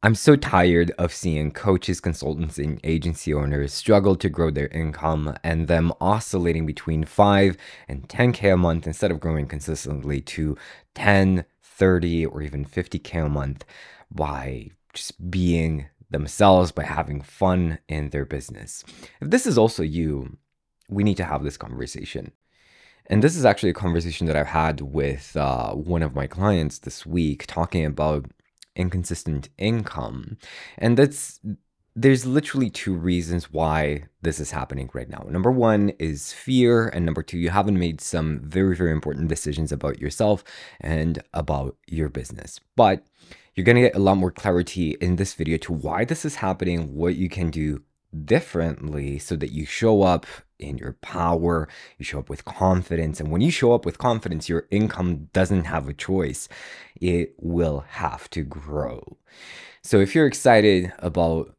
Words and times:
I'm 0.00 0.14
so 0.14 0.36
tired 0.36 0.92
of 0.96 1.12
seeing 1.12 1.50
coaches, 1.50 2.00
consultants, 2.00 2.56
and 2.56 2.78
agency 2.84 3.34
owners 3.34 3.72
struggle 3.72 4.14
to 4.14 4.28
grow 4.28 4.48
their 4.48 4.68
income 4.68 5.36
and 5.42 5.66
them 5.66 5.92
oscillating 6.00 6.66
between 6.66 7.02
5 7.04 7.56
and 7.88 8.08
10K 8.08 8.54
a 8.54 8.56
month 8.56 8.86
instead 8.86 9.10
of 9.10 9.18
growing 9.18 9.48
consistently 9.48 10.20
to 10.20 10.56
10, 10.94 11.44
30, 11.64 12.26
or 12.26 12.42
even 12.42 12.64
50K 12.64 13.26
a 13.26 13.28
month 13.28 13.64
by 14.08 14.70
just 14.94 15.32
being 15.32 15.86
themselves, 16.10 16.70
by 16.70 16.84
having 16.84 17.20
fun 17.20 17.80
in 17.88 18.10
their 18.10 18.24
business. 18.24 18.84
If 19.20 19.30
this 19.30 19.48
is 19.48 19.58
also 19.58 19.82
you, 19.82 20.36
we 20.88 21.02
need 21.02 21.16
to 21.16 21.24
have 21.24 21.42
this 21.42 21.56
conversation. 21.56 22.30
And 23.06 23.24
this 23.24 23.34
is 23.34 23.44
actually 23.44 23.70
a 23.70 23.74
conversation 23.74 24.28
that 24.28 24.36
I've 24.36 24.46
had 24.46 24.80
with 24.80 25.36
uh, 25.36 25.72
one 25.72 26.04
of 26.04 26.14
my 26.14 26.28
clients 26.28 26.78
this 26.78 27.04
week, 27.04 27.46
talking 27.48 27.84
about 27.84 28.26
inconsistent 28.78 29.50
income. 29.58 30.38
And 30.78 30.96
that's 30.96 31.40
there's 32.00 32.24
literally 32.24 32.70
two 32.70 32.94
reasons 32.94 33.52
why 33.52 34.04
this 34.22 34.38
is 34.38 34.52
happening 34.52 34.88
right 34.94 35.08
now. 35.08 35.26
Number 35.28 35.50
one 35.50 35.88
is 35.98 36.32
fear, 36.32 36.86
and 36.88 37.04
number 37.04 37.24
two, 37.24 37.38
you 37.38 37.50
haven't 37.50 37.76
made 37.76 38.00
some 38.00 38.38
very, 38.44 38.76
very 38.76 38.92
important 38.92 39.26
decisions 39.26 39.72
about 39.72 39.98
yourself 39.98 40.44
and 40.80 41.20
about 41.34 41.76
your 41.88 42.08
business. 42.08 42.60
But 42.76 43.04
you're 43.56 43.64
gonna 43.64 43.80
get 43.80 43.96
a 43.96 43.98
lot 43.98 44.16
more 44.16 44.30
clarity 44.30 44.96
in 45.00 45.16
this 45.16 45.34
video 45.34 45.56
to 45.58 45.72
why 45.72 46.04
this 46.04 46.24
is 46.24 46.36
happening, 46.36 46.94
what 46.94 47.16
you 47.16 47.28
can 47.28 47.50
do 47.50 47.82
differently 48.24 49.18
so 49.18 49.36
that 49.36 49.52
you 49.52 49.66
show 49.66 50.02
up 50.02 50.26
in 50.58 50.78
your 50.78 50.94
power, 50.94 51.68
you 51.98 52.04
show 52.04 52.18
up 52.18 52.28
with 52.28 52.44
confidence. 52.44 53.20
And 53.20 53.30
when 53.30 53.40
you 53.40 53.50
show 53.50 53.72
up 53.72 53.84
with 53.84 53.98
confidence, 53.98 54.48
your 54.48 54.66
income 54.70 55.28
doesn't 55.32 55.64
have 55.64 55.88
a 55.88 55.94
choice, 55.94 56.48
it 57.00 57.34
will 57.38 57.84
have 57.88 58.28
to 58.30 58.42
grow. 58.42 59.16
So 59.82 60.00
if 60.00 60.14
you're 60.14 60.26
excited 60.26 60.92
about 60.98 61.54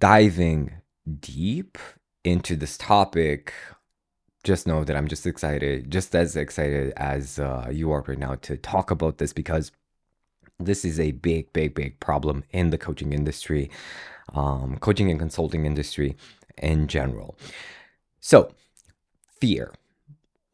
diving 0.00 0.72
deep 1.20 1.78
into 2.24 2.56
this 2.56 2.76
topic, 2.76 3.52
just 4.42 4.66
know 4.66 4.84
that 4.84 4.96
I'm 4.96 5.08
just 5.08 5.26
excited, 5.26 5.90
just 5.90 6.14
as 6.14 6.36
excited 6.36 6.92
as 6.96 7.38
uh, 7.38 7.68
you 7.70 7.90
are 7.92 8.04
right 8.06 8.18
now 8.18 8.34
to 8.42 8.56
talk 8.56 8.90
about 8.90 9.18
this 9.18 9.32
because 9.32 9.72
this 10.58 10.84
is 10.84 11.00
a 11.00 11.12
big, 11.12 11.52
big, 11.52 11.74
big 11.74 11.98
problem 12.00 12.44
in 12.50 12.70
the 12.70 12.78
coaching 12.78 13.12
industry, 13.12 13.70
um, 14.32 14.78
coaching 14.78 15.10
and 15.10 15.20
consulting 15.20 15.66
industry 15.66 16.16
in 16.58 16.88
general. 16.88 17.36
So, 18.20 18.54
fear. 19.40 19.72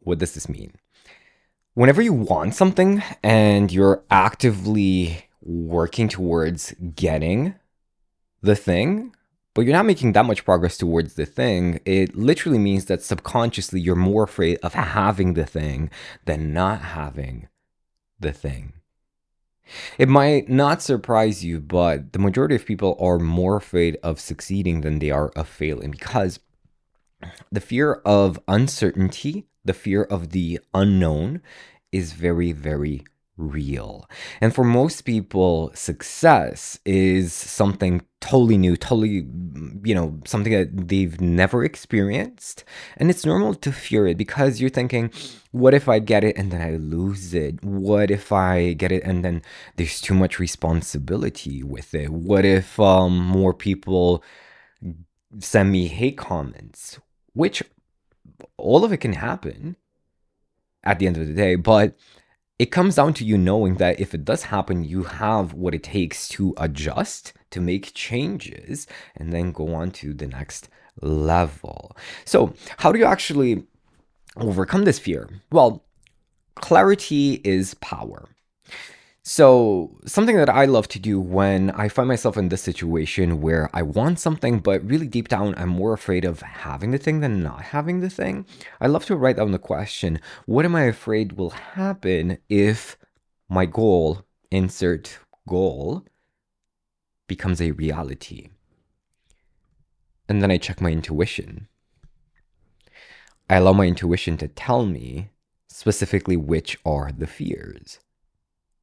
What 0.01 0.19
does 0.19 0.35
this 0.35 0.49
mean? 0.49 0.73
Whenever 1.75 2.03
you 2.03 2.13
want 2.13 2.55
something 2.55 3.03
and 3.23 3.71
you're 3.71 4.03
actively 4.11 5.27
working 5.41 6.09
towards 6.09 6.75
getting 6.95 7.55
the 8.43 8.57
thing, 8.57 9.15
but 9.55 9.63
you're 9.63 9.75
not 9.75 9.87
making 9.87 10.13
that 10.13 10.25
much 10.25 10.45
progress 10.45 10.77
towards 10.77 11.15
the 11.15 11.27
thing, 11.27 11.81
it 11.85 12.17
literally 12.17 12.59
means 12.59 12.87
that 12.87 13.03
subconsciously 13.03 13.81
you're 13.81 13.97
more 13.97 14.25
afraid 14.25 14.59
of 14.63 14.75
having 14.75 15.35
the 15.35 15.47
thing 15.47 15.91
than 16.25 16.53
not 16.53 16.81
having 16.81 17.49
the 18.19 18.33
thing. 18.33 18.80
It 19.99 20.09
might 20.09 20.49
not 20.49 20.83
surprise 20.83 21.45
you, 21.45 21.61
but 21.61 22.13
the 22.13 22.19
majority 22.19 22.55
of 22.55 22.67
people 22.67 22.97
are 23.01 23.19
more 23.19 23.57
afraid 23.57 23.97
of 24.03 24.21
succeeding 24.21 24.81
than 24.81 24.99
they 24.99 25.11
are 25.11 25.31
of 25.31 25.49
failing 25.49 25.91
because 25.93 26.41
the 27.53 27.61
fear 27.61 27.95
of 28.05 28.41
uncertainty, 28.49 29.47
the 29.65 29.75
fear 29.75 30.03
of 30.05 30.31
the 30.31 30.61
unknown 30.75 31.43
is 31.93 32.13
very, 32.13 32.53
very 32.53 33.05
real. 33.41 34.09
And 34.41 34.55
for 34.55 34.65
most 34.65 35.03
people, 35.03 35.71
success 35.75 36.79
is 36.85 37.33
something 37.33 38.03
totally 38.21 38.59
new, 38.59 38.77
totally, 38.77 39.27
you 39.83 39.95
know, 39.95 40.21
something 40.27 40.53
that 40.53 40.89
they've 40.89 41.21
never 41.21 41.65
experienced. 41.65 42.65
And 42.97 43.11
it's 43.11 43.25
normal 43.25 43.55
to 43.55 43.73
fear 43.73 44.07
it 44.07 44.19
because 44.19 44.61
you're 44.61 44.71
thinking, 44.71 45.11
what 45.53 45.75
if 45.75 45.89
I 45.89 45.99
get 45.99 46.23
it 46.23 46.37
and 46.37 46.51
then 46.51 46.61
I 46.61 46.77
lose 46.77 47.35
it? 47.35 47.65
What 47.65 48.11
if 48.11 48.31
I 48.33 48.75
get 48.75 48.93
it 48.93 49.03
and 49.05 49.25
then 49.25 49.43
there's 49.77 50.01
too 50.01 50.15
much 50.15 50.39
responsibility 50.39 51.63
with 51.63 51.95
it? 51.95 52.11
What 52.11 52.45
if 52.45 52.79
um, 52.79 53.17
more 53.19 53.55
people 53.55 54.23
send 55.39 55.73
me 55.73 55.87
hate 55.87 56.19
comments? 56.19 57.01
which 57.33 57.63
all 58.57 58.85
of 58.85 58.93
it 58.93 58.99
can 58.99 59.15
happen 59.15 59.77
at 60.85 60.99
the 60.99 61.07
end 61.07 61.17
of 61.17 61.27
the 61.27 61.35
day, 61.35 61.55
but 61.55 61.97
it 62.61 62.71
comes 62.71 62.97
down 62.97 63.15
to 63.15 63.25
you 63.25 63.39
knowing 63.39 63.77
that 63.77 63.99
if 63.99 64.13
it 64.13 64.23
does 64.23 64.43
happen, 64.43 64.85
you 64.85 65.05
have 65.05 65.55
what 65.55 65.75
it 65.75 65.83
takes 65.83 66.29
to 66.29 66.53
adjust, 66.59 67.33
to 67.53 67.59
make 67.59 67.95
changes, 67.95 68.87
and 69.17 69.33
then 69.33 69.51
go 69.51 69.75
on 69.75 69.91
to 69.93 70.13
the 70.13 70.27
next 70.27 70.69
level. 71.01 71.97
So, 72.27 72.53
how 72.77 72.93
do 72.93 72.99
you 72.99 73.07
actually 73.07 73.65
overcome 74.37 74.85
this 74.85 74.99
fear? 74.99 75.31
Well, 75.51 75.87
clarity 76.55 77.41
is 77.45 77.73
power. 77.81 78.29
So, 79.33 79.97
something 80.07 80.35
that 80.39 80.51
I 80.51 80.65
love 80.65 80.89
to 80.89 80.99
do 80.99 81.21
when 81.21 81.71
I 81.71 81.89
find 81.89 82.09
myself 82.09 82.37
in 82.37 82.49
this 82.49 82.63
situation 82.63 83.41
where 83.41 83.71
I 83.73 83.81
want 83.81 84.19
something, 84.19 84.59
but 84.59 84.85
really 84.85 85.07
deep 85.07 85.29
down, 85.29 85.55
I'm 85.57 85.69
more 85.69 85.93
afraid 85.93 86.25
of 86.25 86.41
having 86.41 86.91
the 86.91 86.99
thing 86.99 87.21
than 87.21 87.41
not 87.41 87.63
having 87.63 88.01
the 88.01 88.11
thing. 88.11 88.45
I 88.81 88.89
love 88.89 89.05
to 89.05 89.15
write 89.15 89.37
down 89.37 89.53
the 89.53 89.61
question 89.61 90.19
What 90.47 90.65
am 90.65 90.75
I 90.75 90.83
afraid 90.83 91.35
will 91.35 91.51
happen 91.51 92.39
if 92.49 92.99
my 93.49 93.67
goal, 93.67 94.25
insert 94.51 95.21
goal, 95.49 96.05
becomes 97.29 97.63
a 97.63 97.71
reality? 97.71 98.49
And 100.29 100.43
then 100.43 100.51
I 100.51 100.59
check 100.59 100.81
my 100.81 100.91
intuition. 100.91 101.69
I 103.49 103.59
allow 103.59 103.75
my 103.75 103.87
intuition 103.87 104.37
to 104.39 104.49
tell 104.49 104.85
me 104.85 105.31
specifically 105.69 106.37
which 106.37 106.77
are 106.85 107.13
the 107.13 107.29
fears 107.29 108.01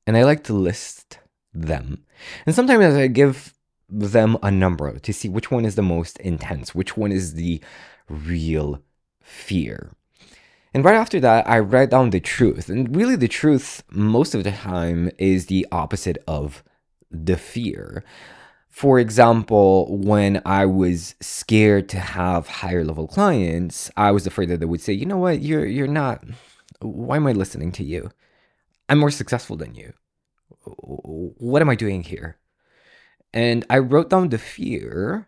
and 0.08 0.18
I 0.18 0.24
like 0.24 0.44
to 0.46 0.54
list 0.54 1.20
them. 1.54 2.06
And 2.46 2.56
sometimes 2.56 2.96
I 2.96 3.08
give 3.08 3.54
them 3.90 4.38
a 4.42 4.50
number 4.50 4.98
to 4.98 5.14
see 5.14 5.30
which 5.30 5.52
one 5.52 5.66
is 5.66 5.76
the 5.76 5.82
most 5.82 6.18
intense, 6.20 6.74
which 6.74 6.98
one 6.98 7.12
is 7.12 7.34
the 7.34 7.62
real 8.10 8.82
fear. 9.22 9.92
And 10.74 10.84
right 10.84 10.96
after 10.96 11.20
that, 11.20 11.48
I 11.48 11.60
write 11.60 11.90
down 11.90 12.10
the 12.10 12.20
truth. 12.20 12.70
And 12.70 12.96
really, 12.96 13.16
the 13.16 13.28
truth, 13.28 13.84
most 13.90 14.34
of 14.34 14.44
the 14.44 14.52
time, 14.52 15.12
is 15.18 15.48
the 15.48 15.68
opposite 15.72 16.18
of 16.28 16.64
the 17.10 17.38
fear. 17.38 18.04
For 18.70 19.00
example, 19.00 19.98
when 19.98 20.42
I 20.46 20.66
was 20.66 21.16
scared 21.20 21.90
to 21.90 22.00
have 22.00 22.48
higher 22.48 22.86
level 22.86 23.08
clients, 23.08 23.90
I 23.98 24.12
was 24.12 24.28
afraid 24.28 24.50
that 24.50 24.60
they 24.60 24.66
would 24.66 24.82
say, 24.82 24.94
you 24.94 25.06
know 25.06 25.18
what, 25.18 25.42
you're, 25.42 25.66
you're 25.66 25.88
not, 25.88 26.24
why 26.80 27.16
am 27.16 27.28
I 27.28 27.32
listening 27.32 27.72
to 27.74 27.84
you? 27.84 28.12
I'm 28.90 29.00
more 29.00 29.12
successful 29.12 29.58
than 29.58 29.76
you. 29.76 29.94
What 30.64 31.62
am 31.62 31.70
I 31.70 31.76
doing 31.76 32.04
here? 32.04 32.38
And 33.34 33.66
I 33.70 33.80
wrote 33.80 34.10
down 34.10 34.30
the 34.30 34.38
fear. 34.38 35.28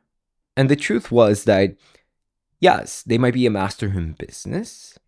And 0.56 0.70
the 0.70 0.76
truth 0.76 1.12
was 1.12 1.46
that, 1.46 1.76
yes, 2.60 3.04
they 3.04 3.18
might 3.18 3.34
be 3.34 3.46
a 3.46 3.50
master 3.50 3.88
in 3.88 4.14
business, 4.14 5.00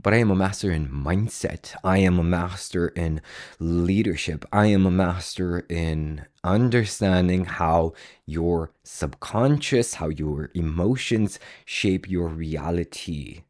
but 0.00 0.14
I 0.14 0.18
am 0.18 0.30
a 0.30 0.36
master 0.36 0.70
in 0.70 0.88
mindset. 0.88 1.74
I 1.82 1.98
am 1.98 2.20
a 2.20 2.24
master 2.24 2.88
in 2.88 3.20
leadership. 3.58 4.44
I 4.52 4.66
am 4.66 4.86
a 4.86 4.92
master 4.92 5.66
in 5.68 6.26
understanding 6.44 7.46
how 7.46 7.94
your 8.26 8.70
subconscious, 8.84 9.94
how 9.94 10.08
your 10.08 10.50
emotions 10.54 11.40
shape 11.64 12.08
your 12.08 12.28
reality. 12.28 13.42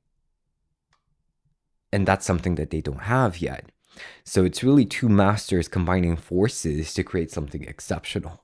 And 1.92 2.06
that's 2.06 2.24
something 2.24 2.54
that 2.54 2.70
they 2.70 2.80
don't 2.80 3.02
have 3.02 3.42
yet. 3.42 3.70
So 4.24 4.44
it's 4.44 4.64
really 4.64 4.84
two 4.84 5.08
masters 5.08 5.68
combining 5.68 6.16
forces 6.16 6.94
to 6.94 7.02
create 7.02 7.30
something 7.30 7.64
exceptional. 7.64 8.42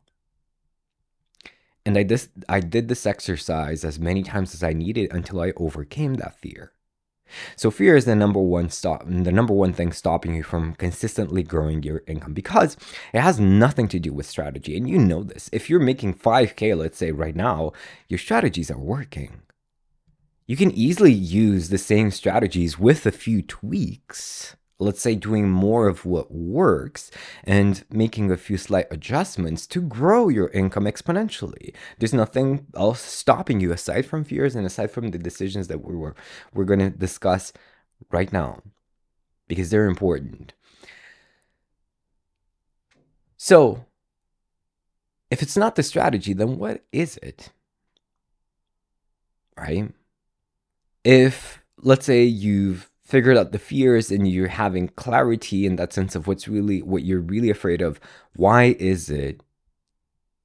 And 1.86 1.98
I 1.98 2.02
just 2.02 2.30
I 2.48 2.60
did 2.60 2.88
this 2.88 3.06
exercise 3.06 3.84
as 3.84 3.98
many 3.98 4.22
times 4.22 4.54
as 4.54 4.62
I 4.62 4.72
needed 4.72 5.12
until 5.12 5.40
I 5.40 5.52
overcame 5.56 6.14
that 6.14 6.38
fear. 6.38 6.72
So 7.56 7.70
fear 7.70 7.96
is 7.96 8.04
the 8.04 8.14
number 8.14 8.40
one 8.40 8.70
stop 8.70 9.04
the 9.06 9.32
number 9.32 9.52
one 9.52 9.72
thing 9.72 9.92
stopping 9.92 10.34
you 10.34 10.42
from 10.42 10.74
consistently 10.74 11.42
growing 11.42 11.82
your 11.82 12.02
income 12.06 12.32
because 12.32 12.76
it 13.12 13.20
has 13.20 13.40
nothing 13.40 13.88
to 13.88 13.98
do 13.98 14.12
with 14.12 14.26
strategy. 14.26 14.76
And 14.76 14.88
you 14.88 14.98
know 14.98 15.22
this. 15.22 15.50
If 15.52 15.68
you're 15.68 15.80
making 15.80 16.14
5k 16.14 16.76
let's 16.76 16.98
say 16.98 17.12
right 17.12 17.36
now, 17.36 17.72
your 18.08 18.18
strategies 18.18 18.70
are 18.70 18.78
working. 18.78 19.42
You 20.46 20.56
can 20.56 20.70
easily 20.72 21.12
use 21.12 21.68
the 21.68 21.78
same 21.78 22.10
strategies 22.10 22.78
with 22.78 23.06
a 23.06 23.12
few 23.12 23.42
tweaks 23.42 24.56
let's 24.78 25.00
say 25.00 25.14
doing 25.14 25.48
more 25.48 25.86
of 25.88 26.04
what 26.04 26.32
works 26.32 27.10
and 27.44 27.84
making 27.90 28.30
a 28.30 28.36
few 28.36 28.56
slight 28.56 28.86
adjustments 28.90 29.66
to 29.66 29.80
grow 29.80 30.28
your 30.28 30.48
income 30.48 30.84
exponentially 30.84 31.74
there's 31.98 32.14
nothing 32.14 32.66
else 32.76 33.00
stopping 33.00 33.60
you 33.60 33.72
aside 33.72 34.04
from 34.04 34.24
fears 34.24 34.54
and 34.56 34.66
aside 34.66 34.90
from 34.90 35.10
the 35.10 35.18
decisions 35.18 35.68
that 35.68 35.84
we 35.84 35.94
were 35.94 36.14
we're 36.52 36.64
going 36.64 36.80
to 36.80 36.90
discuss 36.90 37.52
right 38.10 38.32
now 38.32 38.60
because 39.48 39.70
they're 39.70 39.86
important 39.86 40.54
so 43.36 43.84
If 45.30 45.42
it's 45.42 45.56
not 45.56 45.74
the 45.74 45.82
strategy, 45.82 46.32
then 46.32 46.58
what 46.58 46.84
is 46.92 47.16
it? 47.18 47.50
Right? 49.56 49.92
If, 51.02 51.62
let's 51.78 52.06
say, 52.06 52.24
you've 52.24 52.90
figured 53.04 53.36
out 53.36 53.52
the 53.52 53.58
fears 53.58 54.10
and 54.10 54.26
you're 54.26 54.48
having 54.48 54.88
clarity 54.88 55.66
in 55.66 55.76
that 55.76 55.92
sense 55.92 56.14
of 56.14 56.26
what's 56.26 56.48
really 56.48 56.82
what 56.82 57.04
you're 57.04 57.20
really 57.20 57.50
afraid 57.50 57.82
of, 57.82 58.00
why 58.34 58.76
is 58.78 59.10
it 59.10 59.42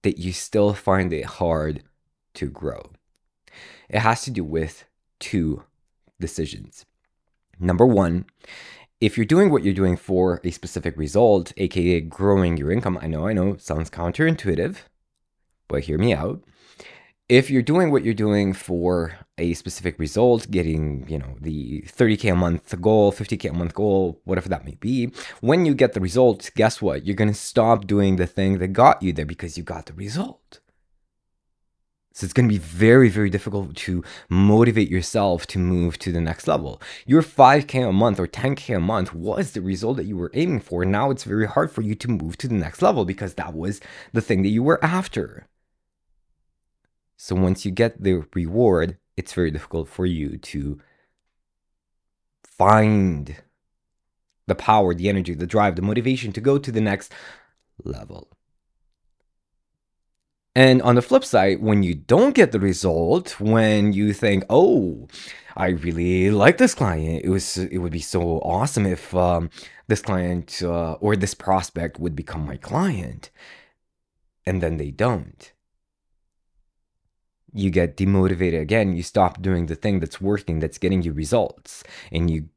that 0.03 0.17
you 0.17 0.31
still 0.31 0.73
find 0.73 1.13
it 1.13 1.25
hard 1.25 1.83
to 2.33 2.47
grow? 2.47 2.91
It 3.89 3.99
has 3.99 4.23
to 4.23 4.31
do 4.31 4.43
with 4.43 4.85
two 5.19 5.63
decisions. 6.19 6.85
Number 7.59 7.85
one, 7.85 8.25
if 9.01 9.17
you're 9.17 9.25
doing 9.25 9.49
what 9.49 9.63
you're 9.63 9.73
doing 9.73 9.95
for 9.95 10.41
a 10.43 10.51
specific 10.51 10.97
result, 10.97 11.53
aka 11.57 12.01
growing 12.01 12.57
your 12.57 12.71
income, 12.71 12.99
I 13.01 13.07
know, 13.07 13.27
I 13.27 13.33
know, 13.33 13.55
sounds 13.57 13.89
counterintuitive, 13.89 14.77
but 15.67 15.83
hear 15.83 15.97
me 15.97 16.13
out. 16.13 16.43
If 17.29 17.51
you're 17.51 17.61
doing 17.61 17.91
what 17.91 18.03
you're 18.03 18.15
doing 18.15 18.53
for 18.53 19.19
a 19.37 19.53
specific 19.53 19.99
result, 19.99 20.49
getting, 20.49 21.07
you 21.07 21.19
know, 21.19 21.35
the 21.39 21.83
30K 21.83 22.31
a 22.31 22.35
month 22.35 22.81
goal, 22.81 23.11
50K 23.11 23.51
a 23.51 23.53
month 23.53 23.75
goal, 23.75 24.19
whatever 24.23 24.49
that 24.49 24.65
may 24.65 24.73
be, 24.79 25.11
when 25.39 25.63
you 25.63 25.75
get 25.75 25.93
the 25.93 26.01
result, 26.01 26.49
guess 26.55 26.81
what? 26.81 27.05
You're 27.05 27.15
going 27.15 27.29
to 27.29 27.35
stop 27.35 27.85
doing 27.85 28.15
the 28.15 28.25
thing 28.25 28.57
that 28.57 28.69
got 28.69 29.03
you 29.03 29.13
there 29.13 29.27
because 29.27 29.59
you 29.59 29.63
got 29.63 29.85
the 29.85 29.93
result. 29.93 30.59
So 32.13 32.25
it's 32.25 32.33
going 32.33 32.49
to 32.49 32.53
be 32.53 32.57
very, 32.57 33.09
very 33.09 33.29
difficult 33.29 33.75
to 33.75 34.03
motivate 34.27 34.89
yourself 34.89 35.45
to 35.47 35.59
move 35.59 35.99
to 35.99 36.11
the 36.11 36.19
next 36.19 36.47
level. 36.47 36.81
Your 37.05 37.21
5K 37.21 37.89
a 37.89 37.93
month 37.93 38.19
or 38.19 38.27
10K 38.27 38.77
a 38.77 38.79
month 38.79 39.13
was 39.13 39.51
the 39.51 39.61
result 39.61 39.97
that 39.97 40.07
you 40.07 40.17
were 40.17 40.31
aiming 40.33 40.61
for. 40.61 40.83
Now 40.83 41.11
it's 41.11 41.25
very 41.25 41.45
hard 41.45 41.71
for 41.71 41.83
you 41.83 41.93
to 41.93 42.07
move 42.07 42.37
to 42.37 42.47
the 42.47 42.55
next 42.55 42.81
level 42.81 43.05
because 43.05 43.35
that 43.35 43.53
was 43.53 43.81
the 44.13 44.21
thing 44.21 44.41
that 44.41 44.49
you 44.49 44.63
were 44.63 44.83
after. 44.83 45.47
So 47.21 47.35
once 47.35 47.65
you 47.65 47.71
get 47.71 48.01
the 48.01 48.23
reward, 48.33 48.97
it's 49.17 49.33
very 49.33 49.51
difficult 49.51 49.89
for 49.89 50.05
you 50.05 50.37
to 50.37 50.79
find 52.45 53.35
the 54.47 54.55
power, 54.55 54.93
the 54.95 55.09
energy, 55.09 55.33
the 55.33 55.45
drive, 55.45 55.75
the 55.75 55.81
motivation 55.81 56.31
to 56.31 56.39
go 56.39 56.57
to 56.57 56.71
the 56.71 56.79
next 56.79 57.13
level. 57.83 58.29
And 60.55 60.81
on 60.81 60.95
the 60.95 61.01
flip 61.01 61.25
side, 61.25 61.61
when 61.61 61.83
you 61.83 61.93
don't 61.93 62.33
get 62.33 62.53
the 62.53 62.59
result, 62.59 63.37
when 63.37 63.91
you 63.91 64.13
think, 64.13 64.45
"Oh, 64.49 65.09
I 65.57 65.69
really 65.71 66.31
like 66.31 66.57
this 66.57 66.73
client. 66.73 67.25
It 67.25 67.29
was 67.29 67.57
it 67.57 67.79
would 67.79 67.91
be 67.91 67.99
so 67.99 68.39
awesome 68.39 68.85
if 68.85 69.13
um, 69.13 69.49
this 69.89 70.01
client 70.01 70.61
uh, 70.63 70.93
or 71.01 71.17
this 71.17 71.33
prospect 71.33 71.99
would 71.99 72.15
become 72.15 72.45
my 72.45 72.55
client," 72.55 73.29
and 74.45 74.63
then 74.63 74.77
they 74.77 74.91
don't. 74.91 75.51
You 77.59 77.71
get 77.71 77.97
demotivated 77.97 78.61
again. 78.61 78.95
You 78.95 79.03
stop 79.03 79.41
doing 79.41 79.65
the 79.65 79.75
thing 79.75 79.99
that's 79.99 80.21
working, 80.21 80.59
that's 80.59 80.77
getting 80.77 81.01
you 81.01 81.11
results, 81.11 81.83
and 82.09 82.31
you 82.31 82.47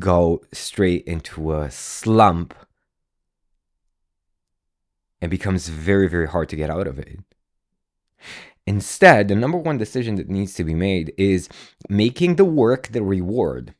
go 0.00 0.42
straight 0.52 1.04
into 1.04 1.54
a 1.54 1.70
slump. 1.70 2.54
It 5.20 5.28
becomes 5.28 5.68
very, 5.68 6.08
very 6.08 6.26
hard 6.26 6.48
to 6.48 6.56
get 6.56 6.70
out 6.70 6.88
of 6.88 6.98
it. 6.98 7.20
Instead, 8.66 9.28
the 9.28 9.36
number 9.36 9.58
one 9.58 9.78
decision 9.78 10.16
that 10.16 10.28
needs 10.28 10.54
to 10.54 10.64
be 10.64 10.74
made 10.74 11.14
is 11.16 11.48
making 11.88 12.34
the 12.34 12.44
work 12.44 12.88
the 12.88 13.02
reward. 13.02 13.74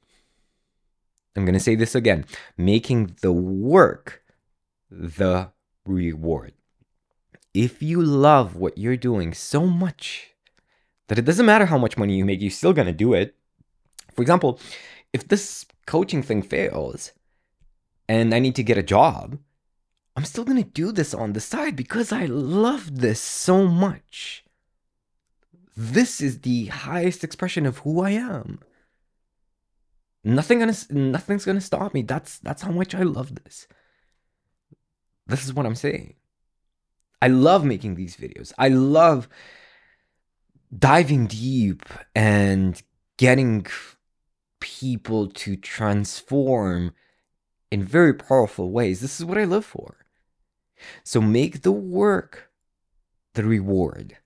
I'm 1.34 1.44
going 1.44 1.54
to 1.54 1.60
say 1.60 1.74
this 1.74 1.94
again 1.96 2.24
making 2.56 3.16
the 3.20 3.32
work 3.32 4.22
the 4.90 5.50
reward. 5.84 6.52
If 7.52 7.82
you 7.82 8.00
love 8.00 8.54
what 8.54 8.78
you're 8.78 8.96
doing 8.96 9.34
so 9.34 9.66
much 9.66 10.34
that 11.08 11.18
it 11.18 11.24
doesn't 11.24 11.46
matter 11.46 11.66
how 11.66 11.78
much 11.78 11.98
money 11.98 12.16
you 12.16 12.24
make, 12.24 12.40
you're 12.40 12.50
still 12.50 12.72
to 12.86 12.92
do 12.92 13.14
it. 13.14 13.34
For 14.14 14.22
example, 14.22 14.60
if 15.12 15.26
this 15.26 15.66
coaching 15.86 16.22
thing 16.22 16.42
fails 16.42 17.12
and 18.08 18.34
I 18.34 18.38
need 18.38 18.56
to 18.56 18.62
get 18.62 18.78
a 18.78 18.82
job, 18.82 19.38
I'm 20.16 20.24
still 20.24 20.44
to 20.62 20.68
do 20.68 20.92
this 20.92 21.14
on 21.14 21.32
the 21.32 21.40
side 21.40 21.76
because 21.76 22.12
I 22.12 22.26
love 22.26 23.00
this 23.00 23.20
so 23.20 23.66
much. 23.66 24.44
This 25.76 26.20
is 26.20 26.40
the 26.40 26.66
highest 26.66 27.22
expression 27.22 27.64
of 27.64 27.78
who 27.78 28.02
I 28.02 28.10
am. 28.10 28.60
Nothing 30.24 30.58
gonna 30.58 30.74
nothing's 30.90 31.44
gonna 31.44 31.60
stop 31.60 31.94
me. 31.94 32.02
That's 32.02 32.40
that's 32.40 32.62
how 32.62 32.72
much 32.72 32.94
I 32.94 33.02
love 33.02 33.36
this. 33.36 33.68
This 35.28 35.44
is 35.44 35.54
what 35.54 35.66
I'm 35.66 35.76
saying. 35.76 36.14
I 37.22 37.28
love 37.28 37.64
making 37.64 37.94
these 37.94 38.16
videos. 38.16 38.52
I 38.58 38.68
love 38.68 39.28
diving 40.76 41.26
deep 41.26 41.84
and 42.14 42.82
getting 43.16 43.66
people 44.60 45.28
to 45.28 45.56
transform 45.56 46.92
in 47.70 47.84
very 47.84 48.14
powerful 48.14 48.70
ways. 48.70 49.00
This 49.00 49.20
is 49.20 49.26
what 49.26 49.38
I 49.38 49.44
live 49.44 49.64
for. 49.64 49.96
So 51.04 51.20
make 51.20 51.62
the 51.62 51.72
work 51.72 52.50
the 53.34 53.44
reward. 53.44 54.16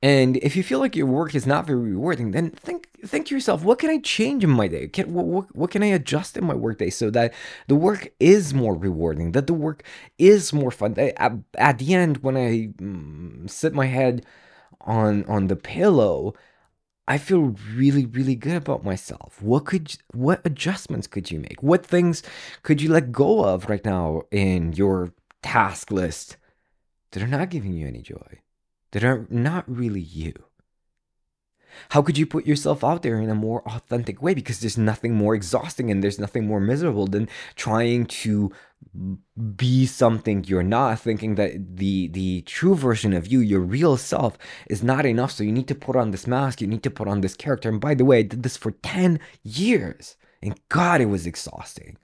And 0.00 0.36
if 0.38 0.54
you 0.54 0.62
feel 0.62 0.78
like 0.78 0.94
your 0.94 1.06
work 1.06 1.34
is 1.34 1.46
not 1.46 1.66
very 1.66 1.80
rewarding, 1.80 2.30
then 2.30 2.50
think 2.50 2.88
think 3.04 3.26
to 3.26 3.34
yourself, 3.34 3.64
what 3.64 3.80
can 3.80 3.90
I 3.90 3.98
change 3.98 4.44
in 4.44 4.50
my 4.50 4.68
day? 4.68 4.86
Can, 4.88 5.12
what, 5.12 5.54
what, 5.54 5.70
can 5.70 5.82
I 5.82 5.86
adjust 5.86 6.36
in 6.36 6.44
my 6.44 6.54
workday 6.54 6.90
so 6.90 7.10
that 7.10 7.34
the 7.66 7.74
work 7.74 8.12
is 8.20 8.54
more 8.54 8.76
rewarding, 8.76 9.32
that 9.32 9.48
the 9.48 9.54
work 9.54 9.82
is 10.16 10.52
more 10.52 10.70
fun? 10.70 10.94
At, 10.98 11.32
at 11.56 11.78
the 11.78 11.94
end, 11.94 12.18
when 12.18 12.36
I 12.36 12.68
mm, 12.80 13.50
sit 13.50 13.74
my 13.74 13.86
head 13.86 14.24
on 14.82 15.24
on 15.24 15.48
the 15.48 15.56
pillow, 15.56 16.34
I 17.06 17.18
feel 17.18 17.56
really, 17.74 18.06
really 18.06 18.34
good 18.34 18.56
about 18.56 18.84
myself. 18.84 19.40
What 19.42 19.66
could 19.66 19.96
what 20.12 20.40
adjustments 20.44 21.06
could 21.06 21.30
you 21.30 21.40
make? 21.40 21.62
What 21.62 21.84
things 21.86 22.22
could 22.62 22.82
you 22.82 22.90
let 22.90 23.12
go 23.12 23.44
of 23.44 23.68
right 23.68 23.84
now 23.84 24.22
in 24.30 24.72
your 24.74 25.12
task 25.42 25.90
list 25.90 26.36
that 27.12 27.22
are 27.22 27.26
not 27.26 27.50
giving 27.50 27.72
you 27.74 27.86
any 27.86 28.02
joy? 28.02 28.40
that 28.92 29.04
are 29.04 29.26
not 29.30 29.64
really 29.68 30.00
you? 30.00 30.32
How 31.90 32.02
could 32.02 32.18
you 32.18 32.26
put 32.26 32.46
yourself 32.46 32.82
out 32.82 33.02
there 33.02 33.20
in 33.20 33.30
a 33.30 33.34
more 33.34 33.62
authentic 33.66 34.22
way? 34.22 34.34
Because 34.34 34.60
there's 34.60 34.78
nothing 34.78 35.14
more 35.14 35.34
exhausting 35.34 35.90
and 35.90 36.02
there's 36.02 36.18
nothing 36.18 36.46
more 36.46 36.60
miserable 36.60 37.06
than 37.06 37.28
trying 37.56 38.06
to 38.06 38.52
be 39.56 39.86
something 39.86 40.44
you're 40.44 40.62
not, 40.62 41.00
thinking 41.00 41.34
that 41.34 41.76
the 41.76 42.08
the 42.08 42.42
true 42.42 42.74
version 42.74 43.12
of 43.12 43.26
you, 43.26 43.40
your 43.40 43.60
real 43.60 43.96
self, 43.96 44.38
is 44.68 44.82
not 44.82 45.06
enough. 45.06 45.32
So 45.32 45.44
you 45.44 45.52
need 45.52 45.68
to 45.68 45.74
put 45.74 45.96
on 45.96 46.10
this 46.10 46.26
mask, 46.26 46.60
you 46.60 46.66
need 46.66 46.82
to 46.82 46.90
put 46.90 47.08
on 47.08 47.20
this 47.20 47.36
character. 47.36 47.68
And 47.68 47.80
by 47.80 47.94
the 47.94 48.04
way, 48.04 48.20
I 48.20 48.22
did 48.22 48.42
this 48.42 48.56
for 48.56 48.72
10 48.72 49.20
years. 49.42 50.16
And 50.42 50.58
God, 50.68 51.00
it 51.00 51.06
was 51.06 51.26
exhausting. 51.26 51.98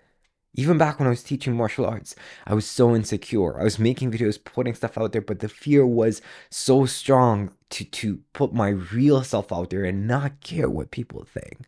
Even 0.57 0.79
back 0.79 0.99
when 0.99 1.09
I 1.09 1.11
was 1.11 1.23
teaching 1.23 1.57
martial 1.57 1.85
arts, 1.85 2.15
I 2.47 2.55
was 2.55 2.65
so 2.65 2.95
insecure. 2.95 3.61
I 3.61 3.65
was 3.65 3.79
making 3.79 4.13
videos, 4.13 4.43
putting 4.43 4.75
stuff 4.75 4.97
out 4.97 5.13
there, 5.13 5.21
but 5.21 5.41
the 5.41 5.49
fear 5.49 5.85
was 5.85 6.23
so 6.49 6.87
strong 6.87 7.51
to 7.71 7.85
to 7.85 8.21
put 8.33 8.55
my 8.55 8.69
real 8.69 9.23
self 9.25 9.53
out 9.53 9.71
there 9.71 9.85
and 9.85 10.07
not 10.07 10.41
care 10.41 10.71
what 10.71 10.93
people 10.93 11.25
think. 11.25 11.67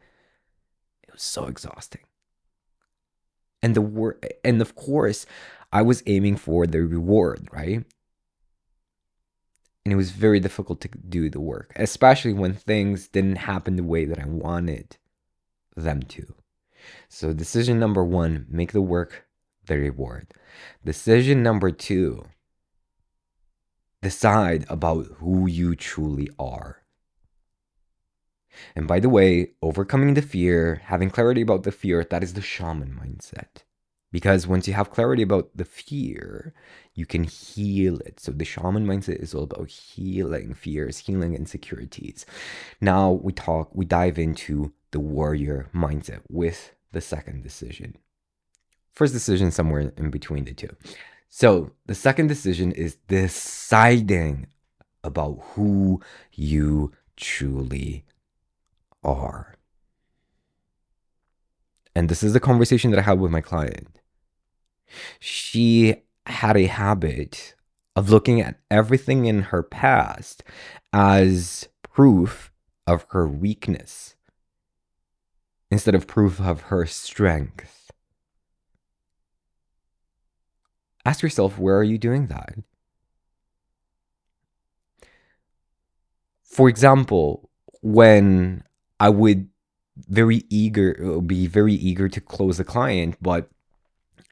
It 1.02 1.12
was 1.12 1.22
so 1.22 1.46
exhausting. 1.46 2.02
And 3.60 3.74
the 3.74 3.80
wor- 3.80 4.18
and 4.44 4.60
of 4.62 4.76
course, 4.76 5.26
I 5.72 5.82
was 5.82 6.04
aiming 6.06 6.36
for 6.36 6.66
the 6.66 6.82
reward, 6.82 7.48
right? 7.52 7.84
And 9.84 9.92
it 9.92 9.96
was 9.96 10.12
very 10.12 10.38
difficult 10.38 10.80
to 10.82 10.88
do 10.88 11.28
the 11.28 11.40
work, 11.40 11.72
especially 11.74 12.32
when 12.32 12.54
things 12.54 13.08
didn't 13.08 13.36
happen 13.36 13.74
the 13.74 13.82
way 13.82 14.04
that 14.04 14.20
I 14.20 14.26
wanted 14.26 14.96
them 15.76 16.02
to. 16.02 16.34
So, 17.08 17.32
decision 17.32 17.78
number 17.78 18.04
one 18.04 18.46
make 18.48 18.72
the 18.72 18.82
work 18.82 19.26
the 19.66 19.78
reward. 19.78 20.32
Decision 20.84 21.42
number 21.42 21.70
two 21.70 22.26
decide 24.02 24.64
about 24.68 25.06
who 25.18 25.46
you 25.46 25.74
truly 25.74 26.28
are. 26.38 26.82
And 28.74 28.86
by 28.86 29.00
the 29.00 29.08
way, 29.08 29.52
overcoming 29.62 30.14
the 30.14 30.22
fear, 30.22 30.80
having 30.84 31.10
clarity 31.10 31.42
about 31.42 31.64
the 31.64 31.72
fear, 31.72 32.04
that 32.04 32.22
is 32.22 32.34
the 32.34 32.40
shaman 32.40 32.98
mindset. 33.00 33.64
Because 34.12 34.46
once 34.46 34.66
you 34.66 34.74
have 34.74 34.92
clarity 34.92 35.22
about 35.22 35.50
the 35.54 35.64
fear, 35.64 36.54
you 36.94 37.04
can 37.04 37.24
heal 37.24 37.98
it. 37.98 38.20
So 38.20 38.32
the 38.32 38.44
shaman 38.44 38.86
mindset 38.86 39.20
is 39.20 39.34
all 39.34 39.42
about 39.42 39.68
healing 39.68 40.54
fears, 40.54 40.98
healing 40.98 41.34
insecurities. 41.34 42.24
Now 42.80 43.10
we 43.10 43.32
talk, 43.32 43.74
we 43.74 43.84
dive 43.84 44.18
into 44.18 44.72
the 44.92 45.00
warrior 45.00 45.68
mindset 45.74 46.20
with 46.30 46.75
the 46.92 47.00
second 47.00 47.42
decision. 47.42 47.96
First 48.92 49.12
decision 49.12 49.50
somewhere 49.50 49.92
in 49.96 50.10
between 50.10 50.44
the 50.44 50.54
two. 50.54 50.74
So 51.28 51.72
the 51.86 51.94
second 51.94 52.28
decision 52.28 52.72
is 52.72 52.96
deciding 53.08 54.46
about 55.04 55.38
who 55.50 56.00
you 56.32 56.92
truly 57.16 58.04
are. 59.02 59.54
And 61.94 62.08
this 62.08 62.22
is 62.22 62.32
the 62.32 62.40
conversation 62.40 62.90
that 62.90 62.98
I 62.98 63.02
had 63.02 63.20
with 63.20 63.30
my 63.30 63.40
client. 63.40 64.00
She 65.18 65.96
had 66.26 66.56
a 66.56 66.66
habit 66.66 67.54
of 67.94 68.10
looking 68.10 68.40
at 68.40 68.60
everything 68.70 69.26
in 69.26 69.42
her 69.42 69.62
past 69.62 70.42
as 70.92 71.68
proof 71.82 72.52
of 72.86 73.06
her 73.10 73.26
weakness 73.26 74.15
instead 75.70 75.94
of 75.94 76.06
proof 76.06 76.40
of 76.40 76.62
her 76.62 76.86
strength. 76.86 77.90
Ask 81.04 81.22
yourself, 81.22 81.58
where 81.58 81.76
are 81.76 81.84
you 81.84 81.98
doing 81.98 82.26
that? 82.26 82.54
For 86.42 86.68
example, 86.68 87.50
when 87.82 88.64
I 88.98 89.10
would 89.10 89.48
very 90.08 90.44
eager 90.50 91.20
be 91.20 91.46
very 91.46 91.74
eager 91.74 92.08
to 92.08 92.20
close 92.20 92.58
the 92.58 92.64
client, 92.64 93.16
but 93.20 93.48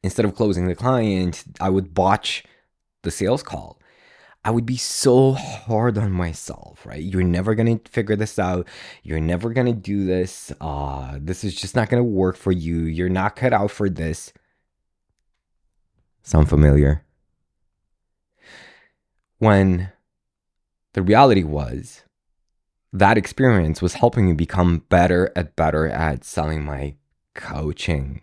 instead 0.02 0.24
of 0.24 0.34
closing 0.34 0.66
the 0.66 0.74
client, 0.74 1.44
I 1.60 1.70
would 1.70 1.94
botch 1.94 2.44
the 3.02 3.10
sales 3.10 3.42
call. 3.42 3.78
I 4.44 4.50
would 4.50 4.66
be 4.66 4.76
so 4.76 5.32
hard 5.32 5.96
on 5.96 6.12
myself, 6.12 6.84
right? 6.84 7.02
You're 7.02 7.22
never 7.22 7.54
gonna 7.54 7.80
figure 7.88 8.14
this 8.14 8.38
out. 8.38 8.68
You're 9.02 9.20
never 9.20 9.52
gonna 9.54 9.72
do 9.72 10.04
this. 10.04 10.52
Uh, 10.60 11.18
this 11.20 11.44
is 11.44 11.54
just 11.54 11.74
not 11.74 11.88
gonna 11.88 12.04
work 12.04 12.36
for 12.36 12.52
you. 12.52 12.80
You're 12.80 13.08
not 13.08 13.36
cut 13.36 13.54
out 13.54 13.70
for 13.70 13.88
this. 13.88 14.32
Sound 16.22 16.48
familiar? 16.48 17.04
When 19.38 19.90
the 20.92 21.02
reality 21.02 21.42
was 21.42 22.02
that 22.92 23.18
experience 23.18 23.82
was 23.82 23.94
helping 23.94 24.26
me 24.26 24.32
become 24.34 24.84
better 24.88 25.32
at 25.34 25.56
better 25.56 25.88
at 25.88 26.22
selling 26.22 26.64
my 26.64 26.94
coaching. 27.34 28.20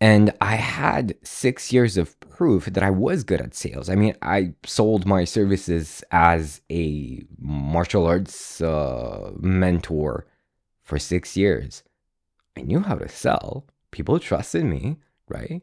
And 0.00 0.32
I 0.40 0.56
had 0.56 1.14
six 1.22 1.72
years 1.72 1.96
of 1.96 2.16
proof 2.34 2.66
that 2.66 2.82
I 2.82 2.90
was 2.90 3.22
good 3.22 3.40
at 3.40 3.54
sales. 3.54 3.88
I 3.88 3.94
mean, 3.94 4.16
I 4.20 4.54
sold 4.66 5.06
my 5.06 5.24
services 5.24 6.02
as 6.10 6.60
a 6.70 7.22
martial 7.38 8.06
arts 8.06 8.60
uh, 8.60 9.30
mentor 9.38 10.26
for 10.82 10.98
six 10.98 11.36
years. 11.36 11.84
I 12.56 12.62
knew 12.62 12.80
how 12.80 12.96
to 12.96 13.08
sell. 13.08 13.66
People 13.92 14.18
trusted 14.18 14.64
me, 14.64 14.96
right? 15.28 15.62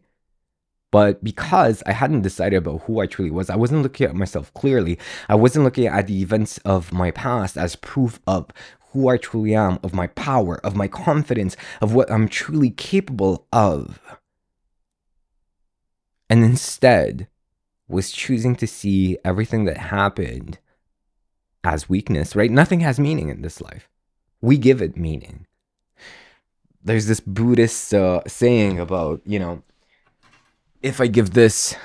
But 0.91 1.23
because 1.23 1.83
I 1.85 1.91
hadn't 1.91 2.21
decided 2.21 2.57
about 2.57 2.83
who 2.83 3.01
I 3.01 3.05
truly 3.05 3.31
was, 3.31 3.49
I 3.49 3.55
wasn't 3.55 3.83
looking 3.83 4.07
at 4.07 4.15
myself 4.15 4.53
clearly. 4.53 4.97
I 5.27 5.35
wasn't 5.35 5.65
looking 5.65 5.87
at 5.87 6.07
the 6.07 6.21
events 6.21 6.57
of 6.59 6.93
my 6.93 7.11
past 7.11 7.57
as 7.57 7.75
proof 7.75 8.19
of 8.25 8.47
who 8.91 9.09
I 9.09 9.17
truly 9.17 9.55
am, 9.55 9.79
of 9.83 9.93
my 9.93 10.07
power, 10.07 10.65
of 10.65 10.75
my 10.75 10.87
confidence, 10.87 11.55
of 11.81 11.93
what 11.93 12.11
I'm 12.11 12.27
truly 12.27 12.69
capable 12.71 13.47
of 13.53 14.01
and 16.31 16.45
instead 16.45 17.27
was 17.89 18.09
choosing 18.09 18.55
to 18.55 18.65
see 18.65 19.17
everything 19.25 19.65
that 19.65 19.75
happened 19.75 20.59
as 21.61 21.89
weakness, 21.89 22.37
right? 22.37 22.49
Nothing 22.49 22.79
has 22.79 22.97
meaning 22.97 23.27
in 23.27 23.41
this 23.41 23.59
life. 23.59 23.89
We 24.39 24.57
give 24.57 24.81
it 24.81 24.95
meaning. 24.95 25.45
There's 26.81 27.07
this 27.07 27.19
Buddhist 27.19 27.93
uh, 27.93 28.21
saying 28.27 28.79
about, 28.79 29.19
you 29.25 29.39
know, 29.39 29.63
if 30.81 31.01
I 31.01 31.07
give 31.07 31.31
this 31.31 31.75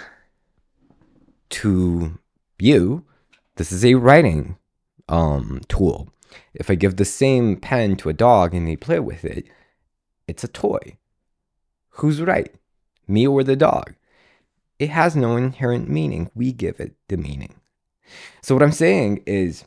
to 1.50 2.16
you, 2.60 3.04
this 3.56 3.72
is 3.72 3.84
a 3.84 3.94
writing 3.94 4.58
um, 5.08 5.60
tool. 5.66 6.08
If 6.54 6.70
I 6.70 6.76
give 6.76 6.96
the 6.96 7.04
same 7.04 7.56
pen 7.56 7.96
to 7.96 8.10
a 8.10 8.12
dog 8.14 8.54
and 8.54 8.68
they 8.68 8.76
play 8.76 9.00
with 9.00 9.24
it, 9.24 9.46
it's 10.28 10.44
a 10.44 10.48
toy. 10.48 10.98
Who's 11.98 12.22
right? 12.22 12.54
Me 13.08 13.26
or 13.26 13.42
the 13.42 13.56
dog? 13.56 13.96
It 14.78 14.90
has 14.90 15.16
no 15.16 15.36
inherent 15.36 15.88
meaning. 15.88 16.30
We 16.34 16.52
give 16.52 16.80
it 16.80 16.94
the 17.08 17.16
meaning. 17.16 17.54
So, 18.42 18.54
what 18.54 18.62
I'm 18.62 18.72
saying 18.72 19.22
is, 19.26 19.64